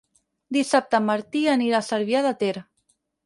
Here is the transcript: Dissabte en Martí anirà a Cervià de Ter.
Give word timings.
Dissabte 0.55 0.99
en 0.99 1.05
Martí 1.09 1.43
anirà 1.53 1.81
a 1.83 1.87
Cervià 1.91 2.25
de 2.29 2.35
Ter. 2.43 2.53